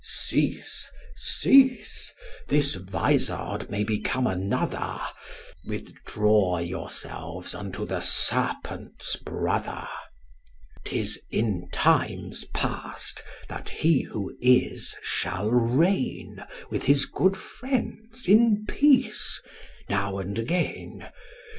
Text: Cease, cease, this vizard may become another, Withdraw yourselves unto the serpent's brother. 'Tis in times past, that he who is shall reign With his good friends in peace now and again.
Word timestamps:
Cease, 0.03 0.89
cease, 1.15 2.11
this 2.47 2.73
vizard 2.73 3.69
may 3.69 3.83
become 3.83 4.25
another, 4.25 4.99
Withdraw 5.67 6.57
yourselves 6.57 7.53
unto 7.53 7.85
the 7.85 7.99
serpent's 8.01 9.15
brother. 9.17 9.87
'Tis 10.83 11.21
in 11.29 11.69
times 11.71 12.45
past, 12.45 13.21
that 13.47 13.69
he 13.69 14.01
who 14.01 14.35
is 14.41 14.95
shall 15.03 15.51
reign 15.51 16.39
With 16.71 16.85
his 16.85 17.05
good 17.05 17.37
friends 17.37 18.27
in 18.27 18.65
peace 18.67 19.39
now 19.87 20.17
and 20.17 20.39
again. 20.39 21.09